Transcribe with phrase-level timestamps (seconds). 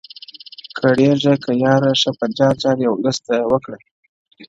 [0.69, 3.77] o کریږه که یاره ښه په جار جار یې ولس ته وکړه,